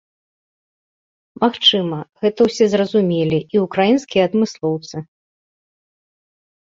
[1.43, 4.95] Магчыма, гэта ўсё зразумелі і ўкраінскія адмыслоўцы.